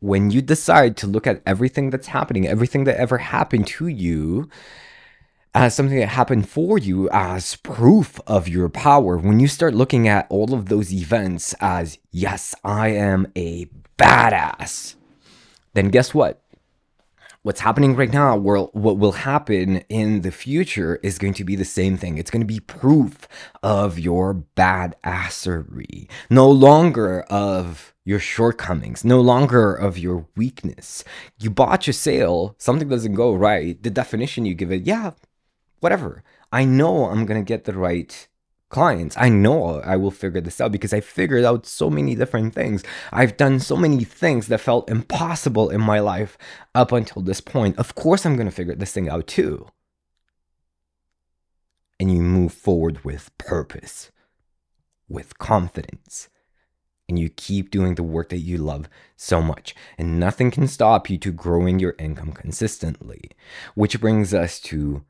when 0.00 0.30
you 0.30 0.42
decide 0.42 0.96
to 0.98 1.06
look 1.06 1.26
at 1.26 1.42
everything 1.46 1.90
that's 1.90 2.08
happening, 2.08 2.46
everything 2.46 2.84
that 2.84 2.98
ever 2.98 3.18
happened 3.18 3.66
to 3.68 3.86
you, 3.86 4.48
as 5.54 5.74
something 5.74 5.98
that 5.98 6.08
happened 6.08 6.48
for 6.48 6.78
you 6.78 7.08
as 7.10 7.56
proof 7.56 8.18
of 8.26 8.48
your 8.48 8.68
power, 8.68 9.16
when 9.16 9.38
you 9.38 9.48
start 9.48 9.74
looking 9.74 10.08
at 10.08 10.26
all 10.28 10.54
of 10.54 10.66
those 10.66 10.92
events 10.92 11.54
as, 11.60 11.98
yes, 12.10 12.54
I 12.64 12.88
am 12.88 13.30
a 13.36 13.66
badass, 13.98 14.96
then 15.74 15.88
guess 15.88 16.12
what? 16.12 16.41
What's 17.42 17.60
happening 17.60 17.96
right 17.96 18.12
now, 18.12 18.36
what 18.36 18.74
will 18.74 19.12
happen 19.12 19.78
in 19.88 20.20
the 20.20 20.30
future 20.30 21.00
is 21.02 21.18
going 21.18 21.34
to 21.34 21.44
be 21.44 21.56
the 21.56 21.64
same 21.64 21.96
thing. 21.96 22.16
It's 22.18 22.30
going 22.30 22.40
to 22.40 22.46
be 22.46 22.60
proof 22.60 23.26
of 23.62 23.98
your 23.98 24.44
badassery, 24.56 26.08
no 26.30 26.48
longer 26.50 27.22
of 27.22 27.94
your 28.04 28.20
shortcomings, 28.20 29.04
no 29.04 29.20
longer 29.20 29.74
of 29.74 29.98
your 29.98 30.26
weakness. 30.36 31.04
You 31.38 31.50
botch 31.50 31.88
a 31.88 31.92
sale, 31.92 32.54
something 32.58 32.88
doesn't 32.88 33.14
go 33.14 33.34
right. 33.34 33.80
The 33.82 33.90
definition 33.90 34.44
you 34.44 34.54
give 34.54 34.72
it, 34.72 34.86
yeah, 34.86 35.12
whatever. 35.80 36.22
I 36.52 36.64
know 36.64 37.06
I'm 37.06 37.26
going 37.26 37.40
to 37.40 37.48
get 37.48 37.64
the 37.64 37.74
right 37.74 38.28
clients. 38.72 39.16
I 39.18 39.28
know 39.28 39.80
I 39.82 39.96
will 39.96 40.10
figure 40.10 40.40
this 40.40 40.60
out 40.60 40.72
because 40.72 40.92
I 40.92 41.00
figured 41.00 41.44
out 41.44 41.66
so 41.66 41.88
many 41.88 42.16
different 42.16 42.54
things. 42.54 42.82
I've 43.12 43.36
done 43.36 43.60
so 43.60 43.76
many 43.76 44.02
things 44.02 44.48
that 44.48 44.60
felt 44.60 44.90
impossible 44.90 45.70
in 45.70 45.80
my 45.80 46.00
life 46.00 46.36
up 46.74 46.90
until 46.90 47.22
this 47.22 47.40
point. 47.40 47.78
Of 47.78 47.94
course, 47.94 48.26
I'm 48.26 48.34
going 48.34 48.48
to 48.48 48.54
figure 48.54 48.74
this 48.74 48.92
thing 48.92 49.08
out 49.08 49.28
too. 49.28 49.68
And 52.00 52.10
you 52.10 52.22
move 52.22 52.52
forward 52.52 53.04
with 53.04 53.30
purpose, 53.38 54.10
with 55.08 55.38
confidence. 55.38 56.28
And 57.08 57.18
you 57.18 57.28
keep 57.28 57.70
doing 57.70 57.96
the 57.96 58.02
work 58.02 58.30
that 58.30 58.38
you 58.38 58.56
love 58.56 58.88
so 59.16 59.42
much. 59.42 59.74
And 59.98 60.18
nothing 60.18 60.50
can 60.50 60.66
stop 60.66 61.10
you 61.10 61.18
to 61.18 61.30
growing 61.30 61.78
your 61.78 61.94
income 61.98 62.32
consistently. 62.32 63.30
Which 63.74 64.00
brings 64.00 64.32
us 64.32 64.58
to 64.60 65.04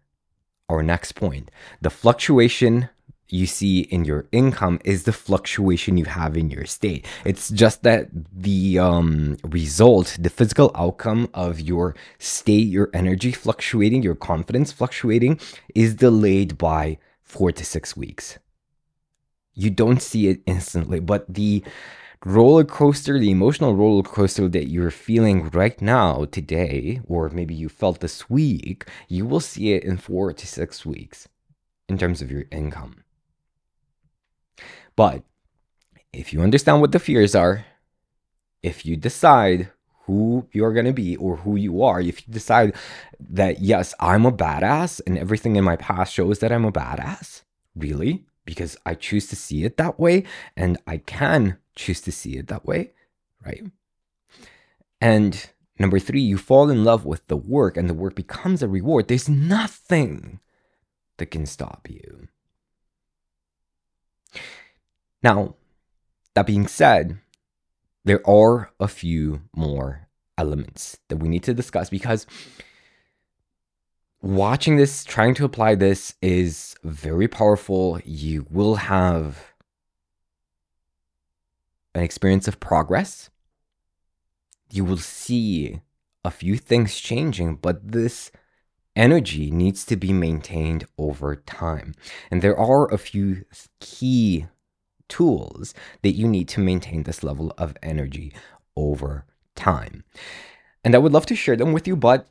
our 0.68 0.82
next 0.82 1.12
point 1.12 1.50
the 1.80 1.90
fluctuation 1.90 2.88
you 3.32 3.46
see 3.46 3.80
in 3.80 4.04
your 4.04 4.26
income 4.32 4.78
is 4.84 5.04
the 5.04 5.12
fluctuation 5.12 5.96
you 5.96 6.04
have 6.04 6.36
in 6.36 6.50
your 6.50 6.66
state. 6.66 7.06
It's 7.24 7.48
just 7.48 7.82
that 7.82 8.08
the 8.32 8.78
um, 8.78 9.38
result, 9.44 10.16
the 10.20 10.30
physical 10.30 10.70
outcome 10.74 11.28
of 11.34 11.60
your 11.60 11.94
state, 12.18 12.68
your 12.68 12.90
energy 12.92 13.32
fluctuating, 13.32 14.02
your 14.02 14.14
confidence 14.14 14.72
fluctuating, 14.72 15.40
is 15.74 15.94
delayed 15.94 16.58
by 16.58 16.98
four 17.22 17.52
to 17.52 17.64
six 17.64 17.96
weeks. 17.96 18.38
You 19.54 19.70
don't 19.70 20.02
see 20.02 20.28
it 20.28 20.42
instantly, 20.46 21.00
but 21.00 21.32
the 21.32 21.64
roller 22.24 22.64
coaster, 22.64 23.18
the 23.18 23.30
emotional 23.30 23.74
roller 23.74 24.02
coaster 24.02 24.48
that 24.48 24.68
you're 24.68 24.90
feeling 24.90 25.48
right 25.50 25.80
now, 25.80 26.26
today, 26.26 27.00
or 27.06 27.28
maybe 27.30 27.54
you 27.54 27.68
felt 27.68 28.00
this 28.00 28.30
week, 28.30 28.86
you 29.08 29.26
will 29.26 29.40
see 29.40 29.72
it 29.72 29.84
in 29.84 29.96
four 29.96 30.32
to 30.32 30.46
six 30.46 30.86
weeks 30.86 31.28
in 31.88 31.98
terms 31.98 32.22
of 32.22 32.30
your 32.30 32.44
income. 32.50 33.01
But 34.96 35.22
if 36.12 36.32
you 36.32 36.42
understand 36.42 36.80
what 36.80 36.92
the 36.92 36.98
fears 36.98 37.34
are, 37.34 37.64
if 38.62 38.86
you 38.86 38.96
decide 38.96 39.70
who 40.04 40.46
you're 40.52 40.72
going 40.72 40.86
to 40.86 40.92
be 40.92 41.16
or 41.16 41.36
who 41.36 41.56
you 41.56 41.82
are, 41.82 42.00
if 42.00 42.26
you 42.26 42.32
decide 42.32 42.74
that, 43.20 43.60
yes, 43.60 43.94
I'm 44.00 44.26
a 44.26 44.32
badass 44.32 45.00
and 45.06 45.16
everything 45.16 45.56
in 45.56 45.64
my 45.64 45.76
past 45.76 46.12
shows 46.12 46.40
that 46.40 46.52
I'm 46.52 46.64
a 46.64 46.72
badass, 46.72 47.42
really, 47.74 48.26
because 48.44 48.76
I 48.84 48.94
choose 48.94 49.28
to 49.28 49.36
see 49.36 49.64
it 49.64 49.76
that 49.76 49.98
way 49.98 50.24
and 50.56 50.78
I 50.86 50.98
can 50.98 51.58
choose 51.74 52.00
to 52.02 52.12
see 52.12 52.36
it 52.36 52.48
that 52.48 52.66
way, 52.66 52.92
right? 53.44 53.64
And 55.00 55.48
number 55.78 55.98
three, 55.98 56.20
you 56.20 56.36
fall 56.36 56.68
in 56.68 56.84
love 56.84 57.04
with 57.04 57.26
the 57.28 57.36
work 57.36 57.76
and 57.76 57.88
the 57.88 57.94
work 57.94 58.14
becomes 58.14 58.62
a 58.62 58.68
reward. 58.68 59.08
There's 59.08 59.28
nothing 59.28 60.40
that 61.16 61.26
can 61.26 61.46
stop 61.46 61.88
you. 61.88 62.28
Now, 65.22 65.54
that 66.34 66.46
being 66.46 66.66
said, 66.66 67.18
there 68.04 68.28
are 68.28 68.70
a 68.80 68.88
few 68.88 69.42
more 69.54 70.08
elements 70.36 70.98
that 71.08 71.18
we 71.18 71.28
need 71.28 71.44
to 71.44 71.54
discuss 71.54 71.90
because 71.90 72.26
watching 74.20 74.76
this, 74.76 75.04
trying 75.04 75.34
to 75.34 75.44
apply 75.44 75.74
this 75.74 76.14
is 76.20 76.74
very 76.82 77.28
powerful. 77.28 78.00
You 78.04 78.46
will 78.50 78.76
have 78.76 79.52
an 81.94 82.02
experience 82.02 82.48
of 82.48 82.60
progress. 82.60 83.30
You 84.70 84.84
will 84.84 84.96
see 84.96 85.80
a 86.24 86.30
few 86.30 86.56
things 86.56 86.98
changing, 86.98 87.56
but 87.56 87.92
this 87.92 88.32
energy 88.96 89.50
needs 89.50 89.84
to 89.86 89.96
be 89.96 90.12
maintained 90.12 90.86
over 90.96 91.36
time. 91.36 91.94
And 92.30 92.42
there 92.42 92.58
are 92.58 92.92
a 92.92 92.98
few 92.98 93.44
key 93.80 94.46
tools 95.08 95.74
that 96.02 96.12
you 96.12 96.28
need 96.28 96.48
to 96.48 96.60
maintain 96.60 97.02
this 97.04 97.22
level 97.22 97.52
of 97.58 97.76
energy 97.82 98.32
over 98.76 99.24
time. 99.54 100.04
And 100.84 100.94
I 100.94 100.98
would 100.98 101.12
love 101.12 101.26
to 101.26 101.36
share 101.36 101.56
them 101.56 101.72
with 101.72 101.86
you, 101.86 101.96
but 101.96 102.26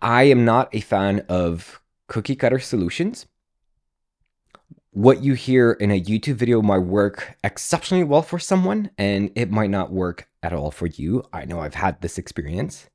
I 0.00 0.24
am 0.24 0.44
not 0.44 0.68
a 0.74 0.80
fan 0.80 1.24
of 1.28 1.80
cookie 2.08 2.36
cutter 2.36 2.58
solutions. 2.58 3.26
what 4.94 5.22
you 5.24 5.34
hear 5.34 5.72
in 5.72 5.90
a 5.90 6.00
YouTube 6.00 6.36
video 6.36 6.62
might 6.62 6.78
work 6.78 7.36
exceptionally 7.42 8.04
well 8.04 8.22
for 8.22 8.38
someone, 8.38 8.90
and 8.96 9.30
it 9.34 9.50
might 9.50 9.70
not 9.70 9.90
work 9.90 10.28
at 10.42 10.52
all 10.52 10.70
for 10.70 10.86
you. 10.86 11.24
I 11.32 11.44
know 11.44 11.60
I've 11.60 11.74
had 11.74 12.00
this 12.00 12.16
experience. 12.16 12.88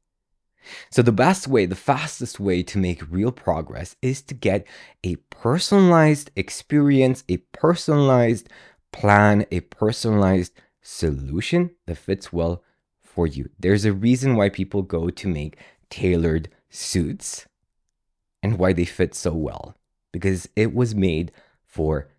So, 0.90 1.02
the 1.02 1.12
best 1.12 1.48
way, 1.48 1.66
the 1.66 1.76
fastest 1.76 2.40
way 2.40 2.64
to 2.64 2.78
make 2.78 3.10
real 3.12 3.32
progress 3.32 3.96
is 4.02 4.22
to 4.24 4.34
get 4.34 4.66
a 5.04 5.16
personalized 5.30 6.32
experience, 6.36 7.24
a 7.28 7.38
personalized 7.54 8.50
plan, 8.92 9.46
a 9.52 9.62
personalized 9.62 10.54
solution 10.82 11.72
that 11.86 11.98
fits 11.98 12.32
well 12.34 12.64
for 13.02 13.28
you. 13.28 13.50
There's 13.60 13.86
a 13.86 13.94
reason 13.94 14.36
why 14.36 14.50
people 14.50 14.82
go 14.82 15.10
to 15.10 15.28
make 15.28 15.58
tailored 15.90 16.50
suits 16.70 17.48
and 18.42 18.58
why 18.58 18.74
they 18.74 18.86
fit 18.86 19.14
so 19.16 19.34
well 19.34 19.76
because 20.12 20.50
it 20.56 20.74
was 20.74 20.96
made 20.96 21.32
for 21.64 22.10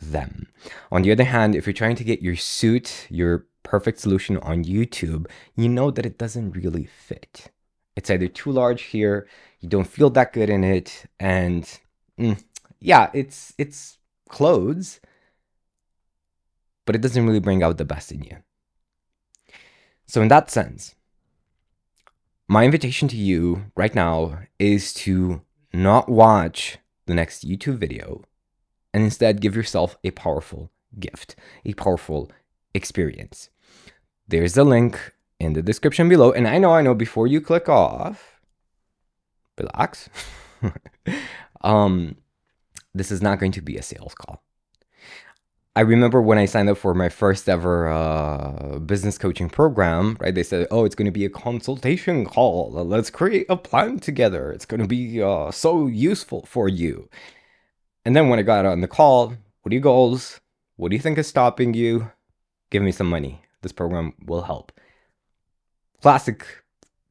them. 0.00 0.48
On 0.90 1.02
the 1.02 1.12
other 1.12 1.24
hand, 1.24 1.54
if 1.54 1.66
you're 1.66 1.74
trying 1.74 1.96
to 1.96 2.04
get 2.04 2.22
your 2.22 2.36
suit, 2.36 3.06
your 3.10 3.46
perfect 3.62 3.98
solution 3.98 4.38
on 4.38 4.64
YouTube, 4.64 5.26
you 5.56 5.68
know 5.68 5.90
that 5.90 6.06
it 6.06 6.18
doesn't 6.18 6.52
really 6.52 6.84
fit. 6.84 7.50
It's 7.96 8.10
either 8.10 8.28
too 8.28 8.50
large 8.50 8.82
here, 8.82 9.26
you 9.60 9.68
don't 9.68 9.86
feel 9.86 10.10
that 10.10 10.32
good 10.32 10.48
in 10.48 10.64
it, 10.64 11.04
and 11.18 11.80
mm, 12.18 12.42
yeah, 12.80 13.10
it's 13.12 13.52
it's 13.58 13.98
clothes, 14.28 15.00
but 16.90 16.96
it 16.96 17.02
doesn't 17.02 17.24
really 17.24 17.38
bring 17.38 17.62
out 17.62 17.78
the 17.78 17.84
best 17.84 18.10
in 18.10 18.24
you. 18.24 18.38
So 20.08 20.20
in 20.22 20.26
that 20.26 20.50
sense, 20.50 20.96
my 22.48 22.64
invitation 22.64 23.06
to 23.06 23.16
you 23.16 23.66
right 23.76 23.94
now 23.94 24.40
is 24.58 24.92
to 24.94 25.42
not 25.72 26.08
watch 26.08 26.78
the 27.06 27.14
next 27.14 27.48
YouTube 27.48 27.76
video 27.78 28.24
and 28.92 29.04
instead 29.04 29.40
give 29.40 29.54
yourself 29.54 29.96
a 30.02 30.10
powerful 30.10 30.72
gift, 30.98 31.36
a 31.64 31.74
powerful 31.74 32.28
experience. 32.74 33.50
There's 34.26 34.56
a 34.56 34.64
link 34.64 35.14
in 35.38 35.52
the 35.52 35.62
description 35.62 36.08
below. 36.08 36.32
And 36.32 36.48
I 36.48 36.58
know, 36.58 36.72
I 36.72 36.82
know, 36.82 36.94
before 36.94 37.28
you 37.28 37.40
click 37.40 37.68
off, 37.68 38.40
relax. 39.56 40.10
um, 41.60 42.16
this 42.92 43.12
is 43.12 43.22
not 43.22 43.38
going 43.38 43.52
to 43.52 43.62
be 43.62 43.76
a 43.76 43.82
sales 43.82 44.12
call. 44.12 44.42
I 45.76 45.82
remember 45.82 46.20
when 46.20 46.36
I 46.36 46.46
signed 46.46 46.68
up 46.68 46.78
for 46.78 46.94
my 46.94 47.08
first 47.08 47.48
ever 47.48 47.88
uh, 47.88 48.80
business 48.80 49.16
coaching 49.18 49.48
program, 49.48 50.16
right? 50.18 50.34
They 50.34 50.42
said, 50.42 50.66
oh, 50.70 50.84
it's 50.84 50.96
going 50.96 51.06
to 51.06 51.12
be 51.12 51.24
a 51.24 51.30
consultation 51.30 52.24
call. 52.24 52.72
Let's 52.72 53.08
create 53.08 53.46
a 53.48 53.56
plan 53.56 54.00
together. 54.00 54.50
It's 54.50 54.66
going 54.66 54.80
to 54.80 54.88
be 54.88 55.22
uh, 55.22 55.52
so 55.52 55.86
useful 55.86 56.44
for 56.44 56.68
you. 56.68 57.08
And 58.04 58.16
then 58.16 58.28
when 58.28 58.40
I 58.40 58.42
got 58.42 58.66
on 58.66 58.80
the 58.80 58.88
call, 58.88 59.28
what 59.62 59.70
are 59.70 59.74
your 59.74 59.82
goals? 59.82 60.40
What 60.74 60.90
do 60.90 60.96
you 60.96 61.02
think 61.02 61.18
is 61.18 61.28
stopping 61.28 61.74
you? 61.74 62.10
Give 62.70 62.82
me 62.82 62.90
some 62.90 63.08
money. 63.08 63.42
This 63.62 63.72
program 63.72 64.14
will 64.24 64.42
help. 64.42 64.72
Classic 66.02 66.44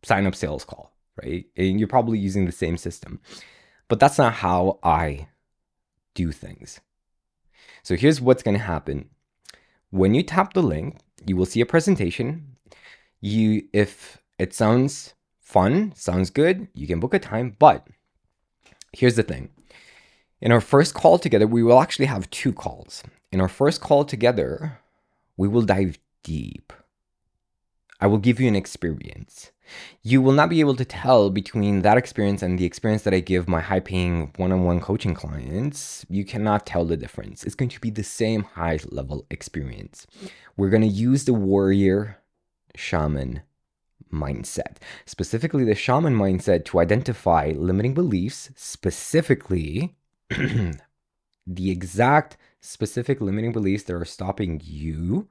sign 0.04 0.26
up 0.26 0.36
sales 0.36 0.66
call, 0.66 0.92
right? 1.24 1.46
And 1.56 1.80
you're 1.80 1.88
probably 1.88 2.20
using 2.20 2.46
the 2.46 2.52
same 2.52 2.76
system. 2.76 3.22
But 3.88 4.02
that's 4.02 4.18
not 4.18 4.34
how 4.34 4.80
I 4.84 5.28
do 6.14 6.32
things. 6.34 6.82
So 7.84 7.96
here's 7.96 8.22
what's 8.22 8.44
going 8.44 8.58
to 8.58 8.64
happen. 8.64 9.10
When 9.90 10.14
you 10.14 10.24
tap 10.24 10.54
the 10.54 10.64
link, 10.64 11.00
you 11.26 11.36
will 11.36 11.46
see 11.46 11.62
a 11.62 11.66
presentation. 11.66 12.56
You 13.22 13.68
if 13.74 14.22
it 14.38 14.54
sounds 14.54 15.14
fun, 15.42 15.94
sounds 15.96 16.30
good, 16.30 16.68
you 16.74 16.88
can 16.88 17.00
book 17.00 17.14
a 17.14 17.20
time, 17.20 17.56
but 17.60 17.88
here's 18.94 19.16
the 19.16 19.24
thing. 19.24 19.50
In 20.42 20.52
our 20.52 20.62
first 20.62 20.94
call 20.94 21.20
together, 21.20 21.48
we 21.48 21.64
will 21.64 21.82
actually 21.82 22.06
have 22.06 22.30
two 22.30 22.54
calls. 22.54 23.04
In 23.32 23.42
our 23.42 23.50
first 23.50 23.82
call 23.82 24.06
together, 24.06 24.80
we 25.36 25.48
will 25.48 25.64
dive 25.64 26.00
deep. 26.24 26.72
I 28.00 28.08
will 28.08 28.18
give 28.18 28.40
you 28.40 28.48
an 28.48 28.56
experience. 28.56 29.52
You 30.02 30.22
will 30.22 30.32
not 30.32 30.50
be 30.50 30.62
able 30.62 30.76
to 30.76 30.86
tell 30.86 31.30
between 31.30 31.82
that 31.82 31.98
experience 31.98 32.42
and 32.42 32.58
the 32.58 32.66
experience 32.66 33.04
that 33.04 33.14
I 33.14 33.20
give 33.20 33.48
my 33.48 33.62
high 33.62 33.82
paying 33.82 34.32
one 34.38 34.52
on 34.52 34.64
one 34.64 34.80
coaching 34.80 35.14
clients. 35.14 36.06
You 36.10 36.26
cannot 36.26 36.66
tell 36.66 36.86
the 36.86 36.98
difference. 36.98 37.44
It's 37.44 37.56
going 37.56 37.70
to 37.70 37.80
be 37.80 37.90
the 37.90 38.04
same 38.04 38.44
high 38.44 38.80
level 38.90 39.26
experience. 39.30 40.08
We're 40.58 40.70
going 40.70 40.82
to 40.82 40.88
use 40.88 41.26
the 41.26 41.34
warrior 41.34 42.20
shaman 42.76 43.42
mindset, 44.12 44.78
specifically 45.06 45.64
the 45.64 45.76
shaman 45.76 46.16
mindset 46.16 46.66
to 46.66 46.80
identify 46.80 47.54
limiting 47.56 47.94
beliefs, 47.94 48.50
specifically 48.56 49.96
the 50.30 51.72
exact 51.72 52.38
specific 52.62 53.22
limiting 53.22 53.52
beliefs 53.52 53.84
that 53.84 53.96
are 53.96 54.06
stopping 54.06 54.62
you 54.64 55.28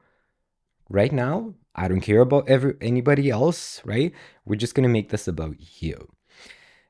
right 0.88 1.12
now. 1.12 1.54
I 1.78 1.86
don't 1.86 2.00
care 2.00 2.20
about 2.20 2.48
every, 2.48 2.74
anybody 2.80 3.30
else, 3.30 3.80
right? 3.84 4.12
We're 4.44 4.56
just 4.56 4.74
gonna 4.74 4.88
make 4.88 5.10
this 5.10 5.28
about 5.28 5.54
you, 5.80 6.10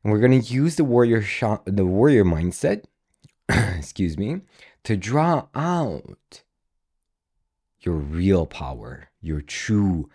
and 0.03 0.11
we're 0.11 0.19
gonna 0.19 0.37
use 0.37 0.77
the 0.77 0.85
warrior 0.85 1.21
shot, 1.21 1.63
the 1.67 1.85
warrior 1.85 2.25
mindset, 2.25 2.85
excuse 3.49 4.17
me, 4.17 4.41
to 4.85 4.97
draw 4.97 5.49
out 5.55 6.43
your 7.81 7.97
real 7.97 8.47
power, 8.47 9.11
your 9.21 9.43
true 9.43 10.09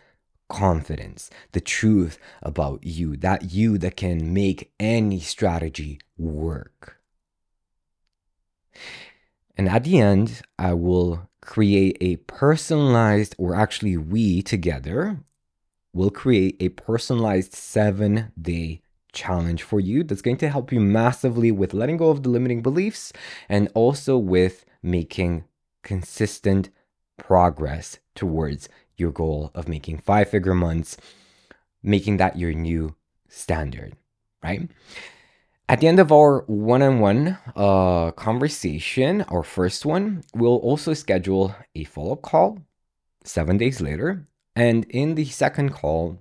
confidence, 0.50 1.30
the 1.52 1.62
truth 1.62 2.18
about 2.42 2.84
you, 2.84 3.16
that 3.18 3.52
you 3.52 3.78
that 3.78 3.96
can 3.96 4.34
make 4.34 4.72
any 4.80 5.20
strategy 5.20 6.00
work. 6.18 6.98
And 9.56 9.70
at 9.70 9.84
the 9.84 10.00
end, 10.00 10.42
I 10.58 10.74
will 10.74 11.30
create 11.44 11.98
a 12.00 12.16
personalized, 12.16 13.36
or 13.38 13.54
actually, 13.54 13.98
we 13.98 14.42
together 14.42 15.20
will 15.94 16.10
create 16.10 16.56
a 16.60 16.70
personalized 16.70 17.54
seven 17.54 18.32
day 18.42 18.82
challenge 19.12 19.62
for 19.62 19.80
you 19.80 20.04
that's 20.04 20.22
going 20.22 20.38
to 20.38 20.50
help 20.50 20.72
you 20.72 20.80
massively 20.80 21.52
with 21.52 21.74
letting 21.74 21.98
go 21.98 22.10
of 22.10 22.24
the 22.24 22.30
limiting 22.30 22.62
beliefs 22.62 23.14
and 23.48 23.70
also 23.76 24.18
with 24.18 24.66
making 24.82 25.44
consistent 25.84 26.70
progress 27.18 28.00
towards 28.16 28.70
your 28.98 29.12
goal 29.12 29.52
of 29.54 29.68
making 29.68 29.98
five 29.98 30.30
figure 30.30 30.56
months, 30.56 30.98
making 31.84 32.18
that 32.18 32.40
your 32.40 32.54
new 32.54 32.96
standard, 33.28 33.96
right? 34.42 34.70
At 35.70 35.80
the 35.80 35.88
end 35.88 36.00
of 36.00 36.12
our 36.12 36.44
one 36.48 36.82
on 36.82 37.00
one 37.00 37.38
conversation, 38.16 39.22
our 39.24 39.44
first 39.44 39.86
one, 39.86 40.24
we'll 40.36 40.58
also 40.58 40.94
schedule 40.94 41.56
a 41.74 41.86
follow 41.86 42.14
up 42.14 42.22
call 42.22 42.60
seven 43.24 43.58
days 43.58 43.80
later. 43.82 44.28
And 44.56 44.86
in 44.90 45.16
the 45.16 45.26
second 45.26 45.72
call, 45.72 46.20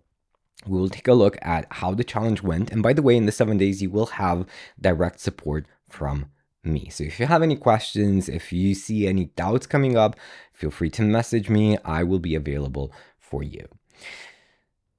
we 0.66 0.78
will 0.78 0.88
take 0.88 1.08
a 1.08 1.12
look 1.12 1.36
at 1.42 1.66
how 1.70 1.92
the 1.92 2.04
challenge 2.04 2.42
went. 2.42 2.70
And 2.70 2.82
by 2.82 2.92
the 2.92 3.02
way, 3.02 3.16
in 3.16 3.26
the 3.26 3.32
seven 3.32 3.58
days, 3.58 3.82
you 3.82 3.90
will 3.90 4.06
have 4.06 4.46
direct 4.80 5.18
support 5.20 5.66
from 5.88 6.26
me. 6.62 6.88
So 6.90 7.02
if 7.04 7.18
you 7.18 7.26
have 7.26 7.42
any 7.42 7.56
questions, 7.56 8.28
if 8.28 8.52
you 8.52 8.74
see 8.74 9.08
any 9.08 9.26
doubts 9.36 9.66
coming 9.66 9.96
up, 9.96 10.14
feel 10.52 10.70
free 10.70 10.90
to 10.90 11.02
message 11.02 11.50
me. 11.50 11.76
I 11.84 12.04
will 12.04 12.20
be 12.20 12.36
available 12.36 12.92
for 13.18 13.42
you. 13.42 13.66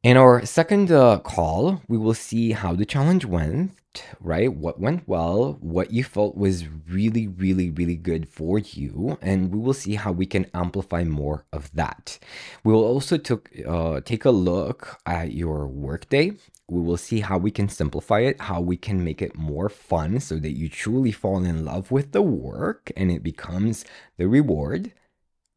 In 0.04 0.18
our 0.18 0.46
second 0.46 0.92
uh, 0.92 1.20
call, 1.20 1.82
we 1.88 1.98
will 1.98 2.14
see 2.14 2.52
how 2.52 2.74
the 2.74 2.86
challenge 2.86 3.24
went, 3.24 3.72
right? 4.20 4.54
What 4.54 4.78
went 4.78 5.08
well, 5.08 5.58
what 5.62 5.94
you 5.94 6.04
felt 6.04 6.36
was 6.36 6.68
really, 6.90 7.26
really, 7.26 7.70
really 7.70 7.96
good 7.96 8.28
for 8.28 8.60
you, 8.60 9.18
and 9.22 9.50
we 9.50 9.60
will 9.60 9.74
see 9.74 9.96
how 9.96 10.12
we 10.12 10.26
can 10.26 10.48
amplify 10.54 11.06
more 11.06 11.46
of 11.54 11.72
that. 11.72 12.20
We 12.66 12.74
will 12.74 12.84
also 12.84 13.18
took, 13.18 13.50
uh, 13.66 14.02
take 14.02 14.26
a 14.26 14.32
look 14.32 15.00
at 15.06 15.32
your 15.32 15.70
workday. 15.70 16.34
We 16.68 16.82
will 16.82 16.98
see 16.98 17.22
how 17.22 17.38
we 17.38 17.52
can 17.52 17.70
simplify 17.70 18.20
it, 18.20 18.42
how 18.42 18.60
we 18.60 18.76
can 18.76 19.06
make 19.06 19.22
it 19.22 19.38
more 19.38 19.70
fun 19.70 20.20
so 20.20 20.36
that 20.36 20.58
you 20.58 20.68
truly 20.68 21.14
fall 21.14 21.46
in 21.46 21.64
love 21.64 21.92
with 21.92 22.12
the 22.12 22.22
work 22.22 22.92
and 22.98 23.10
it 23.10 23.24
becomes 23.24 23.86
the 24.18 24.28
reward, 24.28 24.92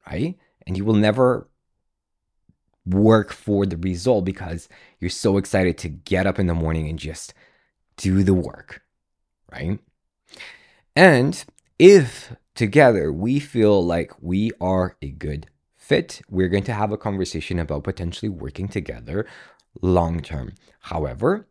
right? 0.09 0.39
And 0.69 0.77
you 0.77 0.85
will 0.85 0.95
never 0.95 1.49
work 2.87 3.33
for 3.33 3.67
the 3.67 3.77
result 3.77 4.25
because 4.25 4.69
you're 5.01 5.11
so 5.11 5.37
excited 5.37 5.77
to 5.79 5.89
get 5.89 6.27
up 6.27 6.39
in 6.39 6.47
the 6.47 6.55
morning 6.55 6.89
and 6.89 6.99
just 6.99 7.35
do 7.97 8.23
the 8.23 8.35
work, 8.35 8.83
right? 9.53 9.79
And 10.95 11.45
if 11.79 12.35
together 12.55 13.13
we 13.13 13.41
feel 13.41 13.85
like 13.85 14.13
we 14.21 14.53
are 14.61 14.97
a 15.03 15.11
good 15.11 15.47
fit, 15.75 16.21
we're 16.31 16.49
going 16.49 16.65
to 16.65 16.75
have 16.75 16.93
a 16.93 16.97
conversation 16.97 17.59
about 17.59 17.85
potentially 17.85 18.29
working 18.29 18.69
together 18.69 19.27
long 19.83 20.21
term. 20.21 20.55
However, 20.81 21.47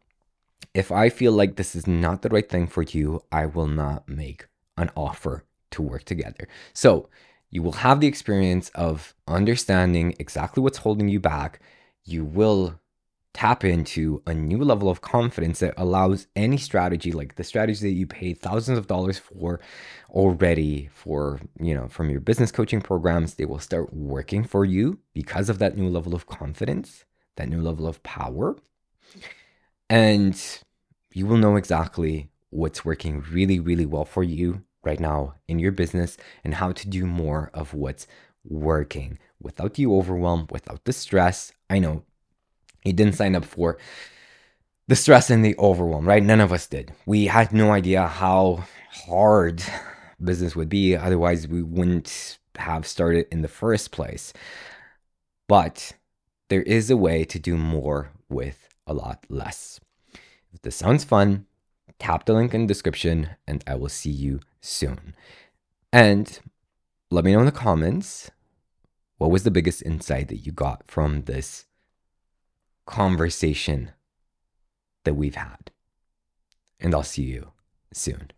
if 0.73 0.91
I 0.91 1.09
feel 1.09 1.31
like 1.31 1.55
this 1.55 1.75
is 1.75 1.87
not 1.87 2.21
the 2.21 2.29
right 2.29 2.47
thing 2.47 2.67
for 2.67 2.83
you, 2.83 3.21
I 3.31 3.45
will 3.45 3.67
not 3.67 4.09
make 4.09 4.47
an 4.77 4.89
offer 4.95 5.43
to 5.71 5.81
work 5.81 6.03
together. 6.03 6.47
So 6.73 7.09
you 7.55 7.61
will 7.61 7.71
have 7.71 8.01
the 8.01 8.07
experience 8.07 8.67
of 8.75 9.15
understanding 9.29 10.13
exactly 10.19 10.61
what's 10.61 10.79
holding 10.79 11.07
you 11.07 11.21
back. 11.21 11.61
You 12.03 12.25
will 12.25 12.81
tap 13.33 13.63
into 13.63 14.21
a 14.27 14.33
new 14.33 14.57
level 14.57 14.89
of 14.89 14.99
confidence 14.99 15.59
that 15.59 15.73
allows 15.77 16.27
any 16.35 16.57
strategy 16.57 17.13
like 17.13 17.35
the 17.35 17.45
strategy 17.45 17.87
that 17.87 17.95
you 17.95 18.05
paid 18.05 18.41
thousands 18.41 18.77
of 18.77 18.87
dollars 18.87 19.19
for 19.19 19.61
already 20.09 20.89
for 20.93 21.39
you 21.59 21.73
know 21.73 21.87
from 21.87 22.09
your 22.09 22.19
business 22.21 22.51
coaching 22.51 22.81
programs 22.81 23.33
they 23.33 23.45
will 23.45 23.59
start 23.59 23.93
working 23.93 24.43
for 24.43 24.63
you 24.63 24.99
because 25.13 25.49
of 25.49 25.59
that 25.59 25.77
new 25.77 25.89
level 25.89 26.15
of 26.15 26.27
confidence 26.27 27.03
that 27.35 27.49
new 27.49 27.61
level 27.61 27.87
of 27.87 28.01
power 28.03 28.55
and 29.89 30.61
you 31.13 31.25
will 31.25 31.37
know 31.37 31.57
exactly 31.57 32.29
what's 32.51 32.85
working 32.85 33.21
really 33.31 33.59
really 33.59 33.85
well 33.85 34.05
for 34.05 34.23
you 34.23 34.63
right 34.85 34.99
now 34.99 35.35
in 35.47 35.59
your 35.59 35.71
business 35.71 36.17
and 36.43 36.55
how 36.55 36.71
to 36.71 36.87
do 36.87 37.05
more 37.05 37.49
of 37.53 37.73
what's 37.73 38.07
working 38.43 39.17
without 39.41 39.73
the 39.73 39.85
overwhelm 39.85 40.47
without 40.51 40.83
the 40.85 40.93
stress 40.93 41.51
i 41.69 41.79
know 41.79 42.03
you 42.83 42.93
didn't 42.93 43.15
sign 43.15 43.35
up 43.35 43.43
for 43.43 43.77
the 44.87 44.95
stress 44.95 45.29
and 45.29 45.43
the 45.43 45.57
overwhelm, 45.57 46.07
right? 46.07 46.23
None 46.23 46.41
of 46.41 46.53
us 46.53 46.67
did. 46.67 46.93
We 47.05 47.25
had 47.25 47.51
no 47.51 47.71
idea 47.71 48.07
how 48.07 48.65
hard 48.91 49.63
business 50.23 50.55
would 50.55 50.69
be. 50.69 50.95
Otherwise, 50.95 51.47
we 51.47 51.63
wouldn't 51.63 52.37
have 52.55 52.85
started 52.85 53.27
in 53.31 53.41
the 53.41 53.47
first 53.47 53.91
place. 53.91 54.31
But 55.47 55.93
there 56.49 56.61
is 56.61 56.89
a 56.89 56.97
way 56.97 57.25
to 57.25 57.39
do 57.39 57.57
more 57.57 58.11
with 58.29 58.69
a 58.87 58.93
lot 58.93 59.25
less. 59.29 59.79
If 60.53 60.61
this 60.61 60.75
sounds 60.75 61.03
fun, 61.03 61.47
tap 61.99 62.25
the 62.25 62.33
link 62.33 62.53
in 62.53 62.61
the 62.61 62.67
description 62.67 63.29
and 63.47 63.63
I 63.67 63.75
will 63.75 63.89
see 63.89 64.09
you 64.09 64.39
soon. 64.61 65.15
And 65.91 66.39
let 67.09 67.23
me 67.23 67.33
know 67.33 67.39
in 67.39 67.45
the 67.45 67.51
comments 67.51 68.31
what 69.17 69.31
was 69.31 69.43
the 69.43 69.51
biggest 69.51 69.81
insight 69.83 70.27
that 70.27 70.45
you 70.45 70.51
got 70.51 70.83
from 70.87 71.23
this 71.23 71.65
conversation 72.85 73.91
that 75.03 75.13
we've 75.13 75.35
had. 75.35 75.71
And 76.79 76.93
I'll 76.93 77.03
see 77.03 77.23
you 77.23 77.51
soon. 77.93 78.31